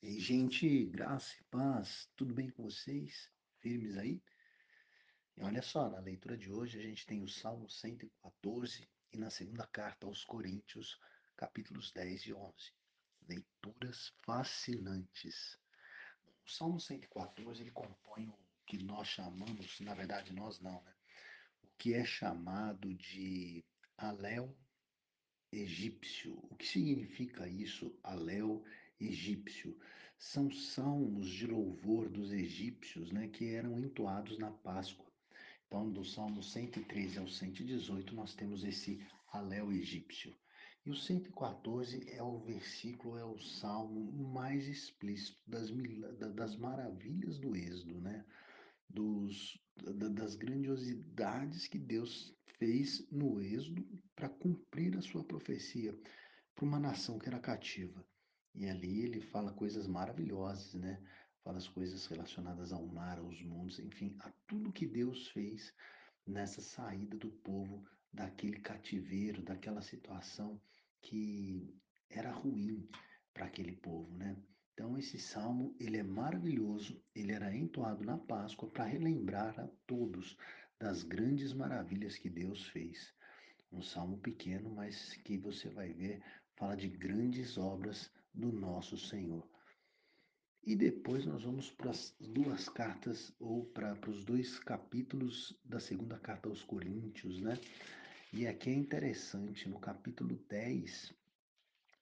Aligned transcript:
Ei, 0.00 0.20
gente, 0.20 0.84
graça 0.84 1.34
e 1.40 1.44
paz, 1.50 2.08
tudo 2.14 2.32
bem 2.32 2.48
com 2.50 2.62
vocês? 2.62 3.32
Firmes 3.58 3.98
aí? 3.98 4.22
E 5.36 5.42
olha 5.42 5.60
só, 5.60 5.90
na 5.90 5.98
leitura 5.98 6.38
de 6.38 6.52
hoje 6.52 6.78
a 6.78 6.82
gente 6.82 7.04
tem 7.04 7.20
o 7.20 7.28
Salmo 7.28 7.68
114 7.68 8.88
e 9.12 9.18
na 9.18 9.28
segunda 9.28 9.66
carta 9.66 10.06
aos 10.06 10.22
Coríntios, 10.22 11.00
capítulos 11.36 11.90
10 11.90 12.26
e 12.26 12.32
11. 12.32 12.54
Leituras 13.28 14.12
fascinantes. 14.24 15.58
O 16.46 16.48
Salmo 16.48 16.78
114 16.78 17.60
ele 17.60 17.72
compõe 17.72 18.28
o 18.28 18.38
que 18.64 18.80
nós 18.80 19.08
chamamos, 19.08 19.80
na 19.80 19.94
verdade 19.94 20.32
nós 20.32 20.60
não, 20.60 20.80
né? 20.84 20.94
O 21.60 21.68
que 21.76 21.92
é 21.92 22.04
chamado 22.04 22.94
de 22.94 23.64
Alel 23.96 24.56
egípcio. 25.50 26.38
O 26.44 26.54
que 26.54 26.68
significa 26.68 27.48
isso, 27.48 27.98
Alel 28.04 28.62
egípcio? 28.64 28.87
São 30.18 30.50
salmos 30.50 31.28
de 31.28 31.46
louvor 31.46 32.08
dos 32.08 32.32
egípcios, 32.32 33.12
né, 33.12 33.28
que 33.28 33.54
eram 33.54 33.78
entoados 33.78 34.38
na 34.38 34.50
Páscoa. 34.50 35.06
Então, 35.66 35.90
do 35.90 36.04
Salmo 36.04 36.42
113 36.42 37.18
ao 37.18 37.28
118, 37.28 38.14
nós 38.14 38.34
temos 38.34 38.64
esse 38.64 39.00
Alel 39.30 39.70
egípcio. 39.70 40.34
E 40.84 40.90
o 40.90 40.96
114 40.96 42.08
é 42.08 42.22
o 42.22 42.38
versículo, 42.38 43.18
é 43.18 43.24
o 43.24 43.38
salmo 43.38 44.10
mais 44.32 44.66
explícito 44.66 45.38
das, 45.46 45.70
das 46.34 46.56
maravilhas 46.56 47.38
do 47.38 47.54
Êxodo, 47.54 48.00
né? 48.00 48.24
Dos, 48.88 49.60
das 50.16 50.34
grandiosidades 50.34 51.68
que 51.68 51.78
Deus 51.78 52.34
fez 52.58 53.06
no 53.12 53.38
Êxodo 53.38 53.86
para 54.16 54.30
cumprir 54.30 54.96
a 54.96 55.02
sua 55.02 55.22
profecia 55.22 55.94
para 56.54 56.64
uma 56.64 56.80
nação 56.80 57.18
que 57.18 57.28
era 57.28 57.38
cativa. 57.38 58.02
E 58.58 58.68
ali 58.68 59.04
ele 59.04 59.20
fala 59.20 59.52
coisas 59.52 59.86
maravilhosas, 59.86 60.74
né? 60.74 61.00
Fala 61.44 61.58
as 61.58 61.68
coisas 61.68 62.04
relacionadas 62.06 62.72
ao 62.72 62.84
mar, 62.84 63.20
aos 63.20 63.40
mundos, 63.40 63.78
enfim, 63.78 64.16
a 64.18 64.32
tudo 64.48 64.72
que 64.72 64.84
Deus 64.84 65.28
fez 65.28 65.72
nessa 66.26 66.60
saída 66.60 67.16
do 67.16 67.30
povo 67.30 67.86
daquele 68.12 68.58
cativeiro, 68.58 69.42
daquela 69.42 69.80
situação 69.80 70.60
que 71.00 71.72
era 72.10 72.32
ruim 72.32 72.88
para 73.32 73.46
aquele 73.46 73.76
povo, 73.76 74.12
né? 74.16 74.36
Então 74.74 74.98
esse 74.98 75.20
salmo, 75.20 75.72
ele 75.78 75.96
é 75.96 76.02
maravilhoso, 76.02 77.00
ele 77.14 77.30
era 77.30 77.54
entoado 77.54 78.04
na 78.04 78.18
Páscoa 78.18 78.68
para 78.68 78.84
relembrar 78.84 79.58
a 79.60 79.68
todos 79.86 80.36
das 80.80 81.04
grandes 81.04 81.52
maravilhas 81.52 82.18
que 82.18 82.28
Deus 82.28 82.66
fez. 82.70 83.14
Um 83.70 83.82
salmo 83.82 84.18
pequeno, 84.18 84.68
mas 84.68 85.14
que 85.24 85.38
você 85.38 85.68
vai 85.68 85.92
ver 85.92 86.20
fala 86.56 86.76
de 86.76 86.88
grandes 86.88 87.56
obras 87.56 88.10
do 88.32 88.52
nosso 88.52 88.96
Senhor. 88.96 89.48
E 90.64 90.76
depois 90.76 91.24
nós 91.24 91.44
vamos 91.44 91.70
para 91.70 91.90
as 91.90 92.14
duas 92.20 92.68
cartas, 92.68 93.32
ou 93.40 93.64
para, 93.64 93.96
os 94.08 94.24
dois 94.24 94.58
capítulos 94.58 95.58
da 95.64 95.80
segunda 95.80 96.18
carta 96.18 96.48
aos 96.48 96.62
Coríntios, 96.62 97.40
né? 97.40 97.58
E 98.32 98.46
aqui 98.46 98.68
é 98.68 98.74
interessante, 98.74 99.68
no 99.68 99.78
capítulo 99.78 100.36
10, 100.48 101.14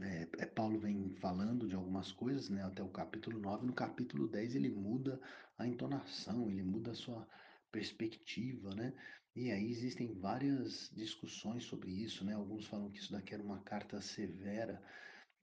é, 0.00 0.28
é, 0.38 0.46
Paulo 0.46 0.78
vem 0.78 1.10
falando 1.20 1.68
de 1.68 1.74
algumas 1.74 2.12
coisas, 2.12 2.48
né, 2.48 2.62
até 2.62 2.82
o 2.82 2.88
capítulo 2.88 3.38
9. 3.38 3.66
No 3.66 3.72
capítulo 3.72 4.28
10 4.28 4.54
ele 4.54 4.70
muda 4.70 5.20
a 5.56 5.66
entonação, 5.66 6.48
ele 6.48 6.62
muda 6.62 6.92
a 6.92 6.94
sua 6.94 7.26
perspectiva, 7.70 8.74
né? 8.74 8.92
E 9.34 9.50
aí 9.50 9.70
existem 9.70 10.12
várias 10.14 10.90
discussões 10.94 11.64
sobre 11.64 11.90
isso, 11.90 12.24
né? 12.24 12.34
Alguns 12.34 12.66
falam 12.66 12.90
que 12.90 12.98
isso 12.98 13.12
daqui 13.12 13.34
era 13.34 13.42
uma 13.42 13.60
carta 13.60 14.00
severa, 14.00 14.82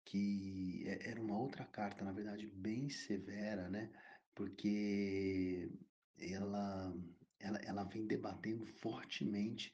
que 0.05 0.83
é, 0.87 1.09
era 1.09 1.21
uma 1.21 1.37
outra 1.37 1.65
carta, 1.65 2.05
na 2.05 2.11
verdade, 2.11 2.47
bem 2.47 2.89
severa, 2.89 3.69
né? 3.69 3.91
Porque 4.33 5.69
ela, 6.19 6.95
ela, 7.39 7.57
ela 7.59 7.83
vem 7.83 8.05
debatendo 8.05 8.65
fortemente 8.65 9.73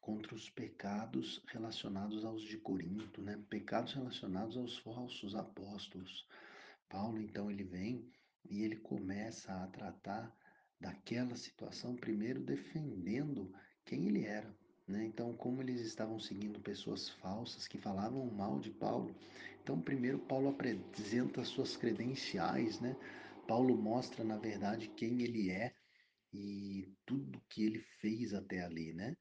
contra 0.00 0.34
os 0.34 0.50
pecados 0.50 1.42
relacionados 1.48 2.24
aos 2.24 2.42
de 2.42 2.58
Corinto, 2.58 3.22
né? 3.22 3.42
Pecados 3.48 3.94
relacionados 3.94 4.56
aos 4.56 4.78
falsos 4.78 5.34
apóstolos. 5.34 6.26
Paulo, 6.88 7.20
então, 7.20 7.50
ele 7.50 7.64
vem 7.64 8.10
e 8.48 8.62
ele 8.62 8.76
começa 8.76 9.52
a 9.52 9.66
tratar 9.68 10.34
daquela 10.80 11.36
situação, 11.36 11.96
primeiro 11.96 12.40
defendendo 12.40 13.52
quem 13.84 14.08
ele 14.08 14.24
era. 14.24 14.54
Né? 14.88 15.04
Então, 15.04 15.34
como 15.34 15.60
eles 15.60 15.82
estavam 15.82 16.18
seguindo 16.18 16.58
pessoas 16.60 17.10
falsas 17.10 17.68
que 17.68 17.76
falavam 17.78 18.24
mal 18.30 18.58
de 18.58 18.70
Paulo. 18.70 19.14
Então, 19.62 19.78
primeiro, 19.78 20.18
Paulo 20.18 20.48
apresenta 20.48 21.44
suas 21.44 21.76
credenciais, 21.76 22.80
né? 22.80 22.96
Paulo 23.46 23.76
mostra, 23.76 24.24
na 24.24 24.38
verdade, 24.38 24.88
quem 24.88 25.22
ele 25.22 25.50
é 25.50 25.74
e 26.32 26.88
tudo 27.04 27.42
que 27.50 27.64
ele 27.64 27.80
fez 28.00 28.32
até 28.32 28.62
ali, 28.62 28.94
né? 28.94 29.14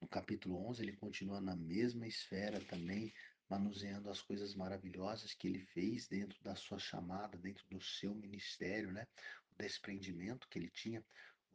No 0.00 0.08
capítulo 0.08 0.56
11, 0.68 0.82
ele 0.82 0.96
continua 0.96 1.40
na 1.40 1.54
mesma 1.54 2.06
esfera 2.08 2.60
também, 2.60 3.12
manuseando 3.48 4.10
as 4.10 4.20
coisas 4.20 4.56
maravilhosas 4.56 5.34
que 5.34 5.46
ele 5.46 5.60
fez 5.66 6.08
dentro 6.08 6.42
da 6.42 6.56
sua 6.56 6.78
chamada, 6.78 7.38
dentro 7.38 7.64
do 7.70 7.80
seu 7.80 8.12
ministério, 8.12 8.90
né? 8.90 9.06
O 9.52 9.62
desprendimento 9.62 10.48
que 10.48 10.58
ele 10.58 10.70
tinha, 10.70 11.04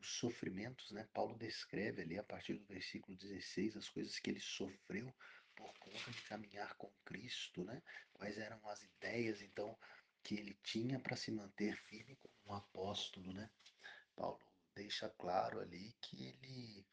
os 0.07 0.15
sofrimentos, 0.15 0.91
né? 0.91 1.07
Paulo 1.13 1.37
descreve 1.37 2.01
ali 2.01 2.17
a 2.17 2.23
partir 2.23 2.53
do 2.53 2.65
versículo 2.65 3.17
16 3.17 3.75
as 3.75 3.89
coisas 3.89 4.17
que 4.19 4.29
ele 4.29 4.39
sofreu 4.39 5.13
por 5.55 5.71
conta 5.79 6.11
de 6.11 6.21
caminhar 6.23 6.73
com 6.75 6.89
Cristo, 7.03 7.63
né? 7.65 7.81
Quais 8.13 8.37
eram 8.37 8.65
as 8.69 8.83
ideias, 8.83 9.41
então, 9.41 9.77
que 10.23 10.35
ele 10.35 10.53
tinha 10.63 10.99
para 10.99 11.17
se 11.17 11.31
manter 11.31 11.75
firme 11.75 12.15
como 12.15 12.33
um 12.45 12.53
apóstolo, 12.53 13.33
né? 13.33 13.49
Paulo 14.15 14.39
deixa 14.73 15.09
claro 15.09 15.59
ali 15.59 15.93
que 16.01 16.25
ele 16.25 16.87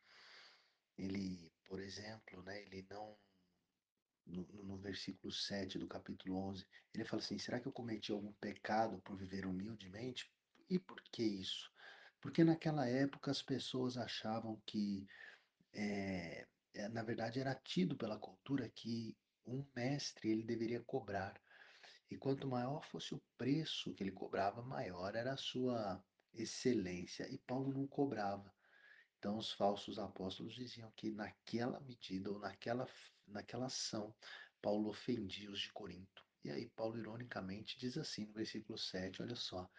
ele, 0.97 1.53
por 1.65 1.81
exemplo, 1.81 2.43
né, 2.43 2.63
ele 2.63 2.87
não 2.89 3.19
no, 4.27 4.47
no, 4.63 4.79
versículo 4.79 5.33
7 5.33 5.79
do 5.79 5.87
capítulo 5.87 6.37
11, 6.37 6.67
ele 6.95 7.05
fala 7.05 7.21
assim: 7.21 7.39
será 7.39 7.61
que 7.61 7.67
eu 7.67 7.73
cometi 7.73 8.11
algum 8.11 8.33
pecado 8.35 8.99
por 9.03 9.17
viver 9.17 9.45
humildemente? 9.45 10.33
E 10.71 10.79
por 10.79 11.03
que 11.13 11.23
isso? 11.23 11.74
Porque 12.25 12.43
naquela 12.43 12.89
época 12.89 13.31
as 13.31 13.43
pessoas 13.43 13.99
achavam 13.99 14.59
que, 14.65 15.07
é, 15.75 16.47
na 16.91 17.03
verdade, 17.03 17.39
era 17.39 17.55
tido 17.55 17.95
pela 17.99 18.19
cultura 18.19 18.67
que 18.67 19.15
um 19.47 19.63
mestre 19.77 20.31
ele 20.31 20.43
deveria 20.43 20.83
cobrar. 20.83 21.39
E 22.11 22.17
quanto 22.17 22.49
maior 22.49 22.83
fosse 22.87 23.15
o 23.15 23.23
preço 23.37 23.93
que 23.93 24.03
ele 24.03 24.11
cobrava, 24.11 24.63
maior 24.63 25.15
era 25.15 25.35
a 25.35 25.37
sua 25.37 26.03
excelência. 26.33 27.31
E 27.31 27.37
Paulo 27.37 27.71
não 27.71 27.87
cobrava. 27.87 28.51
Então, 29.19 29.37
os 29.37 29.53
falsos 29.53 29.99
apóstolos 29.99 30.55
diziam 30.55 30.91
que 30.97 31.11
naquela 31.11 31.79
medida 31.81 32.31
ou 32.31 32.39
naquela, 32.39 32.89
naquela 33.29 33.67
ação, 33.67 34.15
Paulo 34.63 34.89
ofendia 34.89 35.51
os 35.51 35.61
de 35.61 35.71
Corinto. 35.75 36.25
E 36.43 36.51
aí, 36.51 36.71
Paulo, 36.71 36.97
ironicamente, 36.97 37.79
diz 37.79 37.99
assim 37.99 38.25
no 38.25 38.33
versículo 38.33 38.79
7, 38.79 39.21
olha 39.21 39.37
só: 39.37 39.71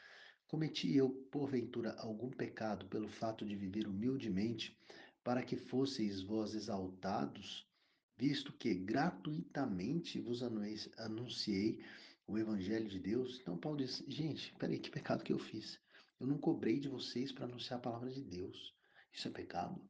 Cometi 0.48 0.96
eu, 0.96 1.10
porventura, 1.32 1.94
algum 2.00 2.30
pecado 2.30 2.86
pelo 2.86 3.10
fato 3.10 3.44
de 3.44 3.56
viver 3.56 3.88
humildemente, 3.88 4.78
para 5.24 5.42
que 5.42 5.58
fosseis 5.58 6.22
vós 6.22 6.54
exaltados, 6.54 7.68
visto 8.16 8.54
que 8.54 8.74
gratuitamente 8.76 10.20
vos 10.20 10.44
anunciei 10.44 11.84
o 12.28 12.38
Evangelho 12.38 12.88
de 12.88 13.00
Deus? 13.00 13.40
Então, 13.42 13.58
Paulo 13.58 13.80
diz: 13.80 14.04
gente, 14.08 14.54
peraí, 14.60 14.78
que 14.78 14.92
pecado 14.92 15.24
que 15.24 15.34
eu 15.34 15.40
fiz? 15.40 15.80
Eu 16.20 16.28
não 16.28 16.38
cobrei 16.38 16.80
de 16.80 16.88
vocês 16.88 17.32
para 17.32 17.46
anunciar 17.46 17.80
a 17.80 17.82
palavra 17.82 18.12
de 18.12 18.22
Deus. 18.22 18.74
Isso 19.12 19.28
é 19.28 19.32
pecado? 19.32 19.82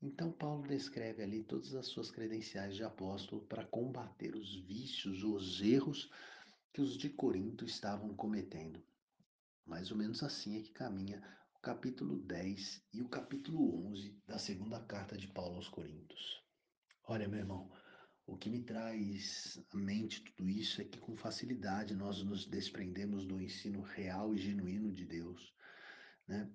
Então, 0.00 0.32
Paulo 0.32 0.66
descreve 0.66 1.22
ali 1.22 1.42
todas 1.42 1.74
as 1.74 1.86
suas 1.86 2.10
credenciais 2.10 2.74
de 2.74 2.82
apóstolo 2.82 3.42
para 3.42 3.66
combater 3.66 4.34
os 4.34 4.56
vícios, 4.62 5.22
os 5.22 5.60
erros 5.60 6.10
que 6.72 6.80
os 6.80 6.96
de 6.96 7.10
Corinto 7.10 7.64
estavam 7.64 8.14
cometendo. 8.14 8.82
Mais 9.66 9.90
ou 9.90 9.96
menos 9.96 10.22
assim 10.22 10.58
é 10.58 10.62
que 10.62 10.70
caminha 10.70 11.20
o 11.56 11.58
capítulo 11.58 12.18
10 12.20 12.84
e 12.94 13.02
o 13.02 13.08
capítulo 13.08 13.88
11 13.88 14.22
da 14.26 14.38
segunda 14.38 14.78
carta 14.80 15.16
de 15.16 15.26
Paulo 15.26 15.56
aos 15.56 15.68
Coríntios. 15.68 16.40
Olha, 17.04 17.28
meu 17.28 17.40
irmão, 17.40 17.70
o 18.26 18.36
que 18.36 18.48
me 18.48 18.62
traz 18.62 19.58
à 19.72 19.76
mente 19.76 20.22
tudo 20.22 20.48
isso 20.48 20.80
é 20.80 20.84
que 20.84 21.00
com 21.00 21.16
facilidade 21.16 21.94
nós 21.94 22.22
nos 22.22 22.46
desprendemos 22.46 23.26
do 23.26 23.40
ensino 23.40 23.82
real 23.82 24.32
e 24.34 24.38
genuíno 24.38 24.92
de 24.92 25.04
Deus, 25.04 25.52
né? 26.28 26.48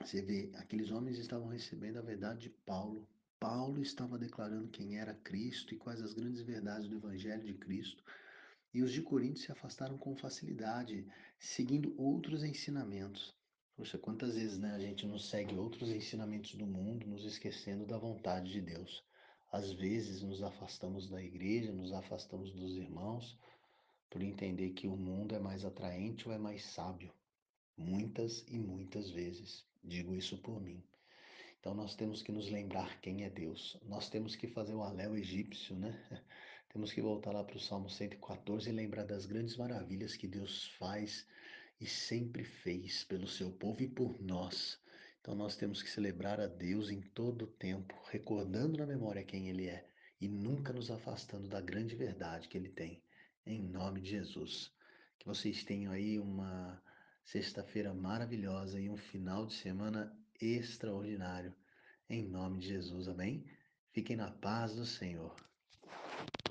Você 0.00 0.20
vê, 0.20 0.50
aqueles 0.56 0.90
homens 0.90 1.18
estavam 1.18 1.48
recebendo 1.48 1.98
a 1.98 2.02
verdade 2.02 2.40
de 2.40 2.50
Paulo. 2.50 3.08
Paulo 3.38 3.80
estava 3.80 4.18
declarando 4.18 4.70
quem 4.70 4.98
era 4.98 5.14
Cristo 5.14 5.74
e 5.74 5.78
quais 5.78 6.00
as 6.00 6.12
grandes 6.12 6.42
verdades 6.42 6.88
do 6.88 6.96
Evangelho 6.96 7.44
de 7.44 7.54
Cristo. 7.54 8.02
E 8.74 8.82
os 8.82 8.92
de 8.92 9.02
Corinto 9.02 9.38
se 9.38 9.52
afastaram 9.52 9.98
com 9.98 10.16
facilidade, 10.16 11.06
seguindo 11.38 11.94
outros 12.00 12.42
ensinamentos. 12.42 13.34
Poxa, 13.76 13.98
quantas 13.98 14.34
vezes 14.34 14.58
né, 14.58 14.74
a 14.74 14.78
gente 14.78 15.06
não 15.06 15.18
segue 15.18 15.56
outros 15.56 15.90
ensinamentos 15.90 16.54
do 16.54 16.66
mundo, 16.66 17.06
nos 17.06 17.24
esquecendo 17.24 17.86
da 17.86 17.98
vontade 17.98 18.50
de 18.50 18.60
Deus. 18.60 19.02
Às 19.50 19.72
vezes 19.72 20.22
nos 20.22 20.42
afastamos 20.42 21.08
da 21.08 21.22
igreja, 21.22 21.72
nos 21.72 21.92
afastamos 21.92 22.50
dos 22.52 22.76
irmãos, 22.76 23.38
por 24.08 24.22
entender 24.22 24.70
que 24.70 24.86
o 24.86 24.96
mundo 24.96 25.34
é 25.34 25.38
mais 25.38 25.64
atraente 25.64 26.28
ou 26.28 26.34
é 26.34 26.38
mais 26.38 26.64
sábio. 26.64 27.12
Muitas 27.76 28.44
e 28.48 28.58
muitas 28.58 29.10
vezes. 29.10 29.66
Digo 29.82 30.14
isso 30.14 30.38
por 30.38 30.60
mim. 30.60 30.82
Então 31.58 31.74
nós 31.74 31.94
temos 31.94 32.22
que 32.22 32.32
nos 32.32 32.50
lembrar 32.50 33.00
quem 33.00 33.24
é 33.24 33.30
Deus. 33.30 33.78
Nós 33.84 34.08
temos 34.08 34.34
que 34.36 34.48
fazer 34.48 34.74
o 34.74 34.82
aléu 34.82 35.16
egípcio, 35.16 35.76
né? 35.76 35.98
Temos 36.72 36.90
que 36.90 37.02
voltar 37.02 37.32
lá 37.32 37.44
para 37.44 37.58
o 37.58 37.60
Salmo 37.60 37.90
114 37.90 38.70
e 38.70 38.72
lembrar 38.72 39.04
das 39.04 39.26
grandes 39.26 39.58
maravilhas 39.58 40.16
que 40.16 40.26
Deus 40.26 40.68
faz 40.78 41.26
e 41.78 41.86
sempre 41.86 42.44
fez 42.44 43.04
pelo 43.04 43.28
seu 43.28 43.50
povo 43.50 43.82
e 43.82 43.88
por 43.88 44.18
nós. 44.22 44.80
Então 45.20 45.34
nós 45.34 45.54
temos 45.54 45.82
que 45.82 45.90
celebrar 45.90 46.40
a 46.40 46.46
Deus 46.46 46.90
em 46.90 47.02
todo 47.02 47.42
o 47.42 47.46
tempo, 47.46 47.94
recordando 48.10 48.78
na 48.78 48.86
memória 48.86 49.22
quem 49.22 49.50
Ele 49.50 49.68
é 49.68 49.86
e 50.18 50.26
nunca 50.26 50.72
nos 50.72 50.90
afastando 50.90 51.46
da 51.46 51.60
grande 51.60 51.94
verdade 51.94 52.48
que 52.48 52.56
Ele 52.56 52.70
tem. 52.70 53.02
Em 53.44 53.60
nome 53.60 54.00
de 54.00 54.08
Jesus. 54.08 54.72
Que 55.18 55.26
vocês 55.26 55.62
tenham 55.64 55.92
aí 55.92 56.18
uma 56.18 56.82
sexta-feira 57.22 57.92
maravilhosa 57.92 58.80
e 58.80 58.88
um 58.88 58.96
final 58.96 59.44
de 59.44 59.52
semana 59.52 60.16
extraordinário. 60.40 61.54
Em 62.08 62.26
nome 62.26 62.60
de 62.60 62.68
Jesus, 62.68 63.08
amém? 63.08 63.44
Fiquem 63.92 64.16
na 64.16 64.30
paz 64.30 64.74
do 64.74 64.86
Senhor. 64.86 65.36